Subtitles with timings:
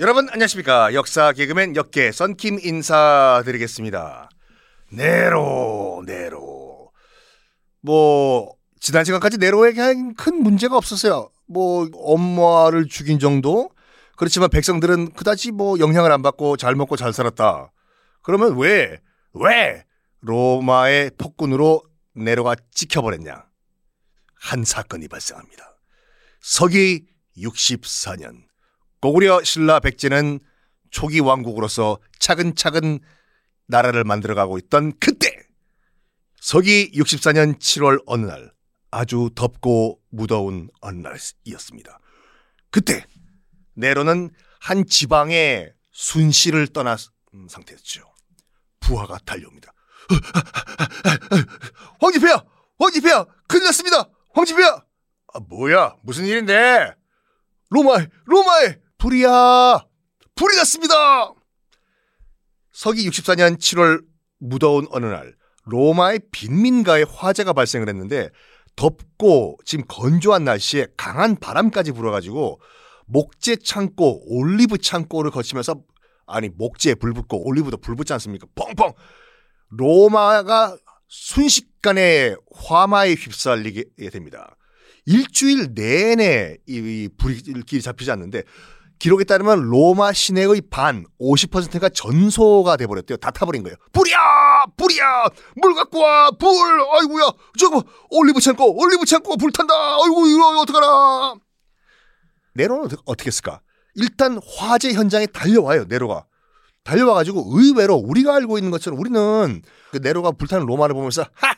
[0.00, 0.92] 여러분 안녕하십니까?
[0.92, 4.28] 역사 개그맨 역계 썬킴 인사드리겠습니다.
[4.92, 6.90] 네로 네로.
[7.80, 9.80] 뭐 지난 시간까지 네로에게
[10.16, 11.30] 큰 문제가 없었어요.
[11.46, 13.70] 뭐 엄마를 죽인 정도?
[14.16, 17.72] 그렇지만 백성들은 그다지 뭐 영향을 안 받고 잘 먹고 잘 살았다.
[18.22, 19.84] 그러면 왜왜
[20.20, 21.82] 로마의 폭군으로
[22.14, 23.44] 네로가 찍혀버렸냐?
[24.34, 25.76] 한 사건이 발생합니다.
[26.40, 27.06] 서기
[27.38, 28.44] 64년
[29.00, 30.40] 고구려 신라 백제는
[30.90, 33.00] 초기 왕국으로서 차근차근
[33.66, 35.28] 나라를 만들어가고 있던 그때
[36.40, 38.52] 서기 64년 7월 어느 날
[38.90, 41.98] 아주 덥고 무더운 어느 날이었습니다.
[42.70, 43.04] 그때
[43.74, 44.30] 네로는
[44.60, 46.96] 한 지방의 순시를 떠난
[47.48, 48.02] 상태였죠.
[48.80, 49.72] 부하가 달려옵니다.
[52.00, 52.44] 황지폐야!
[52.78, 53.24] 황지폐야!
[53.48, 54.08] 큰일 났습니다!
[54.32, 54.84] 황지폐야!
[55.34, 55.96] 아, 뭐야?
[56.02, 56.94] 무슨 일인데?
[57.74, 58.06] 로마에!
[58.26, 58.78] 로마에!
[58.98, 59.84] 불이야!
[60.36, 61.34] 불이 났습니다!
[62.70, 64.04] 서기 64년 7월
[64.38, 68.30] 무더운 어느 날 로마의 빈민가에 화재가 발생을 했는데
[68.76, 72.60] 덥고 지금 건조한 날씨에 강한 바람까지 불어가지고
[73.06, 75.74] 목재 창고, 올리브 창고를 거치면서
[76.26, 78.46] 아니 목재에 불 붙고 올리브도 불 붙지 않습니까?
[78.54, 78.92] 펑펑
[79.70, 80.76] 로마가
[81.08, 84.56] 순식간에 화마에 휩쓸리게 됩니다.
[85.06, 88.42] 일주일 내내 이 불길이 잡히지 않는데
[88.98, 93.16] 기록에 따르면 로마 시내의 반 50%가 전소가 돼버렸대요.
[93.18, 93.76] 다 타버린 거예요.
[93.92, 94.16] 불이야!
[94.76, 95.24] 불이야!
[95.56, 96.30] 물 갖고 와!
[96.30, 96.48] 불!
[96.50, 97.32] 아이고야!
[97.58, 98.80] 저거 올리브 창고!
[98.80, 99.74] 올리브 창고 불탄다!
[99.74, 101.34] 아이고 이거 어떡하나!
[102.54, 103.60] 네로는 어떻게 했을까?
[103.96, 105.84] 일단 화재 현장에 달려와요.
[105.88, 106.24] 네로가.
[106.84, 111.54] 달려와가지고 의외로 우리가 알고 있는 것처럼 우리는 그 네로가 불타는 로마를 보면서 하하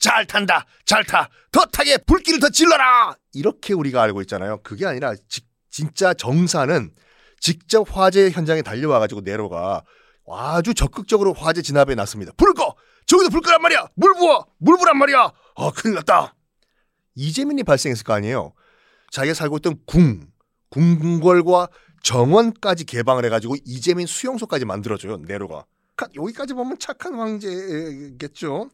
[0.00, 4.60] 잘 탄다 잘 타 더 타게 불길을 더 질러라 이렇게 우리가 알고 있잖아요.
[4.62, 6.90] 그게 아니라 직 진짜 정사는
[7.40, 9.82] 직접 화재 현장에 달려와가지고 네로가
[10.28, 12.32] 아주 적극적으로 화재 진압에 났습니다.
[12.36, 12.74] 불을 꺼!
[13.06, 13.88] 저기도 불 끄란 말이야!
[13.94, 14.46] 물 부어!
[14.58, 15.32] 물 부란 말이야!
[15.56, 16.34] 아, 큰일 났다!
[17.16, 18.52] 이재민이 발생했을 거 아니에요?
[19.10, 20.28] 자기가 살고 있던 궁,
[20.70, 21.68] 궁궐과
[22.04, 25.64] 정원까지 개방을 해가지고 이재민 수용소까지 만들어줘요, 네로가.
[26.14, 28.70] 여기까지 보면 착한 황제겠죠?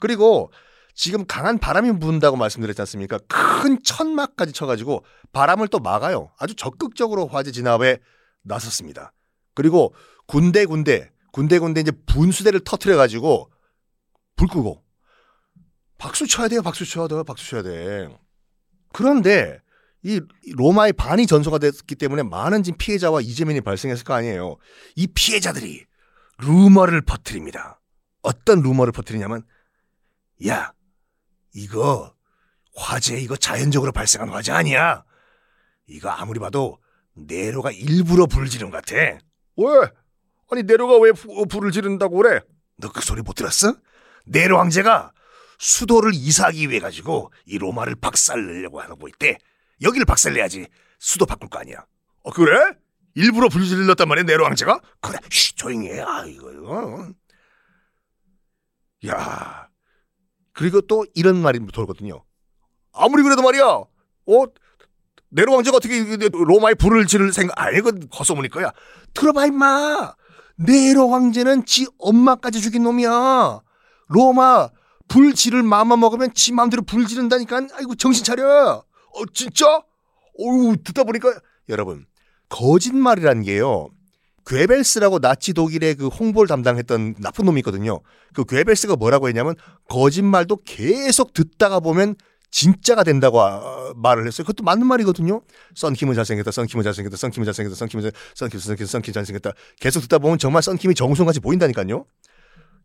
[0.00, 0.50] 그리고
[0.94, 3.18] 지금 강한 바람이 분다고 말씀드렸지 않습니까?
[3.28, 6.32] 큰 천막까지 쳐가지고 바람을 또 막아요.
[6.38, 7.98] 아주 적극적으로 화재 진압에
[8.42, 9.12] 나섰습니다.
[9.54, 9.94] 그리고
[10.26, 13.50] 군데군데 군데군데 이제 분수대를 터트려가지고
[14.36, 14.82] 불 끄고
[15.98, 16.62] 박수 쳐야 돼요.
[16.62, 17.22] 박수 쳐야 돼요.
[17.24, 18.08] 박수 쳐야 돼.
[18.92, 19.60] 그런데
[20.02, 20.20] 이
[20.56, 24.56] 로마의 반이 전소가 됐기 때문에 많은 진 피해자와 이재민이 발생했을 거 아니에요.
[24.96, 25.84] 이 피해자들이
[26.38, 27.80] 루머를 퍼뜨립니다.
[28.22, 29.44] 어떤 루머를 퍼뜨리냐면
[30.46, 30.72] 야
[31.54, 32.14] 이거
[32.76, 35.04] 화재 이거 자연적으로 발생한 화재 아니야.
[35.86, 36.78] 이거 아무리 봐도
[37.14, 38.94] 네로가 일부러 불을 지른 것 같아.
[38.96, 39.18] 왜?
[40.50, 42.40] 아니 네로가 왜 부, 어, 불을 지른다고 그래?
[42.76, 43.74] 너 그 소리 못 들었어?
[44.26, 45.12] 네로 황제가
[45.58, 49.38] 수도를 이사하기 위해 가지고 이 로마를 박살내려고 하고 있대.
[49.82, 50.66] 여기를 박살내야지
[51.00, 51.84] 수도 바꿀 거 아니야.
[52.22, 52.72] 어 그래?
[53.14, 54.80] 일부러 불 질렀단 말이야 네로 황제가?
[55.00, 56.00] 그래, 쉬 조용히 해.
[56.00, 57.08] 아 이거 이거.
[59.06, 59.67] 야,
[60.58, 62.24] 그리고 또 이런 말이 돌거든요.
[62.92, 63.64] 아무리 그래도 말이야.
[63.64, 63.86] 어?
[65.30, 66.02] 네로 왕자가 어떻게
[66.32, 68.72] 로마의 불을 지를 생각, 아, 이건 헛소문일 거야.
[69.14, 70.16] 들어봐, 임마.
[70.56, 73.60] 네로 황제는 지 엄마까지 죽인 놈이야.
[74.08, 74.70] 로마
[75.06, 77.68] 불 지를 마음만 먹으면 지 마음대로 불 지른다니까.
[77.74, 78.82] 아이고, 정신 차려.
[78.82, 79.80] 어, 진짜?
[80.40, 81.38] 어우, 듣다 보니까,
[81.68, 82.04] 여러분,
[82.48, 83.90] 거짓말이란 게요.
[84.48, 88.00] 괴벨스라고 나치 독일의 그 홍보를 담당했던 나쁜 놈이 있거든요.
[88.32, 89.54] 그 괴벨스가 뭐라고 했냐면
[89.88, 92.16] 거짓말도 계속 듣다가 보면
[92.50, 94.46] 진짜가 된다고 아, 말을 했어요.
[94.46, 95.42] 그것도 맞는 말이거든요.
[95.74, 99.52] 썬킴은 잘생겼다, 썬킴은 잘생겼다, 썬킴은 잘생겼다, 썬킴은 잘, 썬킴, 썬킴, 썬킴 잘생겼다.
[99.80, 102.06] 계속 듣다 보면 정말 썬킴이 정우성같이 보인다니까요.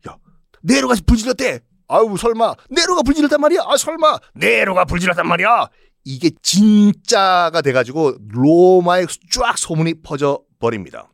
[0.08, 0.16] 야,
[0.62, 1.60] 네로가 불질렀대.
[1.88, 3.62] 아유 설마 네로가 불질렀단 말이야.
[3.66, 5.68] 아 설마 네로가 불질렀단 말이야.
[6.04, 11.08] 이게 진짜가 돼가지고 로마에 쫙 소문이 퍼져 버립니다.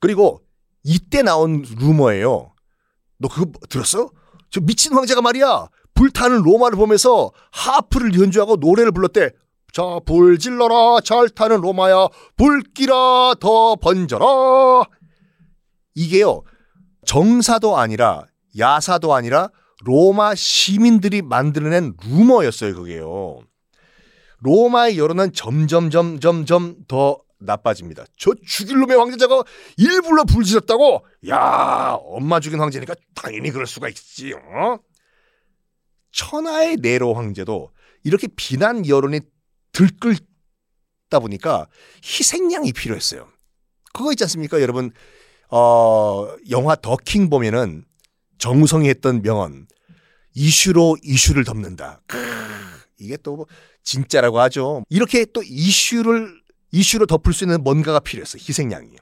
[0.00, 0.40] 그리고
[0.82, 2.52] 이때 나온 루머예요.
[3.18, 4.10] 너 그거 들었어?
[4.50, 5.68] 저 미친 황제가 말이야.
[5.94, 9.30] 불타는 로마를 보면서 하프를 연주하고 노래를 불렀대.
[9.72, 11.00] 자, 불 질러라.
[11.04, 12.08] 잘 타는 로마야.
[12.36, 14.26] 불기라 더 번져라.
[15.94, 16.42] 이게요.
[17.06, 18.24] 정사도 아니라
[18.58, 19.50] 야사도 아니라
[19.84, 23.38] 로마 시민들이 만들어낸 루머였어요, 그게요.
[24.40, 28.04] 로마의 여론은 점점 점점 점 더 나빠집니다.
[28.16, 29.42] 저 죽일 놈의 황제자가
[29.76, 31.04] 일부러 불지졌다고?
[31.28, 34.32] 야, 엄마 죽인 황제니까 당연히 그럴 수가 있지.
[34.32, 34.78] 어?
[36.12, 37.70] 천하의 네로 황제도
[38.02, 39.20] 이렇게 비난 여론이
[39.72, 41.68] 들끓다 보니까
[42.02, 43.28] 희생양이 필요했어요.
[43.92, 44.92] 그거 있지 않습니까, 여러분?
[45.50, 47.84] 어, 영화 더킹 보면은
[48.38, 49.66] 정우성이 했던 명언
[50.34, 52.02] 이슈로 이슈를 덮는다.
[52.06, 52.18] 크,
[52.98, 53.46] 이게 또
[53.82, 54.84] 진짜라고 하죠.
[54.88, 58.38] 이렇게 또 이슈를 이슈로 덮을 수 있는 뭔가가 필요했어.
[58.38, 58.96] 희생양이.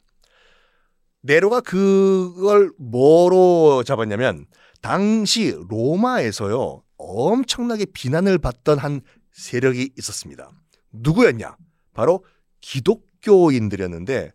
[1.22, 4.46] 네로가 그걸 뭐로 잡았냐면
[4.82, 6.82] 당시 로마에서요.
[6.98, 9.00] 엄청나게 비난을 받던 한
[9.32, 10.50] 세력이 있었습니다.
[10.92, 11.56] 누구였냐?
[11.94, 12.24] 바로
[12.60, 14.32] 기독교인들이었는데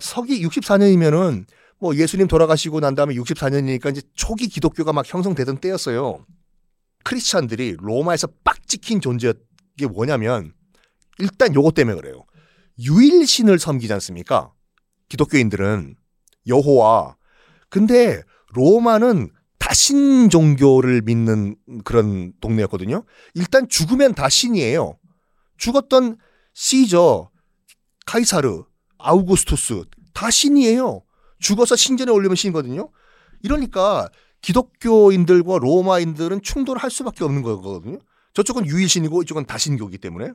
[0.00, 1.46] 서기 64년이면은
[1.78, 6.24] 뭐 예수님 돌아가시고 난 다음에 64년이니까 이제 초기 기독교가 막 형성되던 때였어요.
[7.04, 10.52] 크리스찬들이 로마에서 빡 찍힌 존재였게 뭐냐면
[11.18, 12.24] 일단 요것 때문에 그래요.
[12.78, 14.52] 유일신을 섬기지 않습니까?
[15.08, 15.96] 기독교인들은
[16.46, 17.16] 여호와.
[17.68, 18.22] 근데
[18.54, 23.04] 로마는 다신 종교를 믿는 그런 동네였거든요.
[23.34, 24.98] 일단 죽으면 다 신이에요.
[25.56, 26.18] 죽었던
[26.52, 27.30] 시저,
[28.06, 28.64] 카이사르,
[28.98, 31.02] 아우구스투스 다 신이에요.
[31.38, 32.90] 죽어서 신전에 올리면 신이거든요.
[33.42, 34.08] 이러니까
[34.40, 37.98] 기독교인들과 로마인들은 충돌할 수밖에 없는 거거든요.
[38.34, 40.32] 저쪽은 유일신이고 이쪽은 다신교이기 때문에.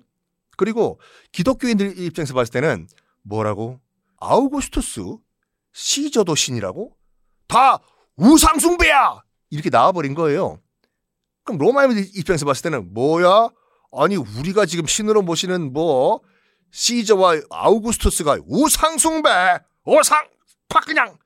[0.59, 0.99] 그리고
[1.31, 2.89] 기독교인들 입장에서 봤을 때는
[3.23, 3.79] 뭐라고?
[4.17, 5.15] 아우구스투스,
[5.71, 6.93] 시저도 신이라고?
[7.47, 7.79] 다
[8.17, 9.23] 우상숭배야!
[9.51, 10.59] 이렇게 나와버린 거예요.
[11.45, 13.47] 그럼 로마인들 입장에서 봤을 때는 뭐야?
[13.93, 16.19] 아니 우리가 지금 신으로 모시는 뭐
[16.71, 19.29] 시저와 아우구스투스가 우상숭배,
[19.85, 20.27] 우상,
[20.67, 21.17] 팍 그냥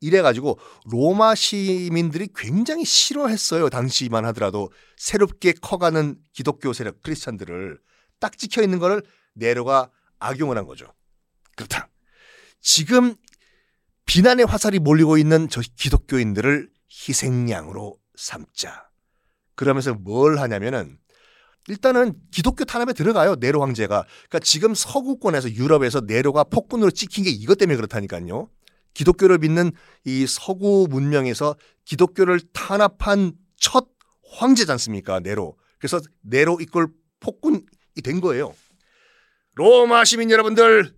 [0.00, 3.70] 이래가지고 로마 시민들이 굉장히 싫어했어요.
[3.70, 7.80] 당시만 하더라도 새롭게 커가는 기독교 세력 크리스찬들을
[8.20, 9.02] 딱 찍혀 있는 거를
[9.34, 10.86] 네로가 악용을 한 거죠.
[11.56, 11.88] 그렇다.
[12.60, 13.14] 지금
[14.06, 18.88] 비난의 화살이 몰리고 있는 저 기독교인들을 희생양으로 삼자.
[19.54, 20.98] 그러면서 뭘 하냐면은
[21.68, 23.36] 일단은 기독교 탄압에 들어가요.
[23.36, 24.04] 네로 황제가.
[24.28, 28.48] 그러니까 지금 서구권에서 유럽에서 네로가 폭군으로 찍힌 게 이것 때문에 그렇다니까요.
[28.94, 29.70] 기독교를 믿는
[30.04, 33.88] 이 서구 문명에서 기독교를 탄압한 첫
[34.32, 35.20] 황제지 않습니까?
[35.20, 35.56] 네로.
[35.78, 36.88] 그래서 네로 이꼴
[37.20, 37.60] 폭군이
[38.02, 38.54] 된 거예요.
[39.54, 40.94] 로마 시민 여러분들,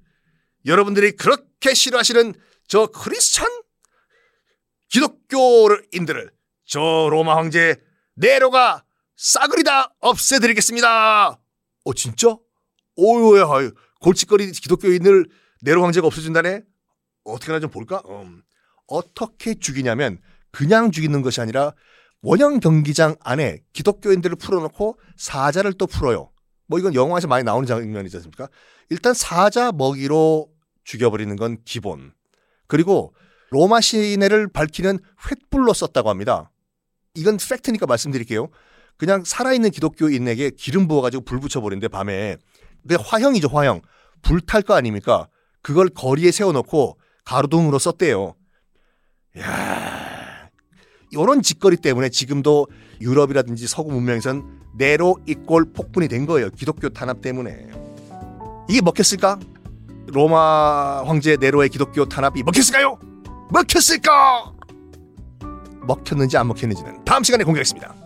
[0.66, 2.34] 여러분들이 그렇게 싫어하시는
[2.68, 3.48] 저 크리스찬
[4.88, 6.30] 기독교인들을
[6.66, 7.76] 저 로마 황제
[8.14, 8.84] 네로가
[9.16, 11.38] 싸그리 다 없애드리겠습니다.
[11.84, 12.36] 어 진짜?
[12.96, 13.46] 오야
[14.00, 15.26] 골칫거리 기독교인을
[15.62, 16.62] 네로 황제가 없애준다네.
[17.24, 18.02] 어떻게 하나 좀 볼까?
[18.08, 18.42] 음.
[18.86, 21.72] 어떻게 죽이냐면 그냥 죽이는 것이 아니라
[22.22, 26.30] 원형 경기장 안에 기독교인들을 풀어놓고 사자를 또 풀어요.
[26.66, 28.48] 뭐 이건 영화에서 많이 나오는 장면이지 않습니까?
[28.90, 30.48] 일단 사자 먹이로
[30.84, 32.12] 죽여버리는 건 기본.
[32.66, 33.14] 그리고
[33.50, 36.50] 로마 시내를 밝히는 횃불로 썼다고 합니다.
[37.14, 38.48] 이건 팩트니까 말씀드릴게요.
[38.96, 42.36] 그냥 살아있는 기독교인에게 기름 부어가지고 불 붙여버리는데 밤에
[42.82, 43.82] 그게 화형이죠 화형.
[44.22, 45.28] 불 탈 거 아닙니까?
[45.62, 48.34] 그걸 거리에 세워놓고 가로등으로 썼대요.
[49.38, 50.01] 야
[51.12, 52.66] 이런 짓거리 때문에 지금도
[53.00, 56.50] 유럽이라든지 서구 문명에선 네로 이꼴 폭군이 된 거예요.
[56.50, 57.68] 기독교 탄압 때문에.
[58.68, 59.38] 이게 먹혔을까?
[60.08, 62.98] 로마 황제 네로의 기독교 탄압이 먹혔을까요?
[63.50, 64.52] 먹혔을까?
[65.86, 68.01] 먹혔는지 안 먹혔는지는 다음 시간에 공개하겠습니다.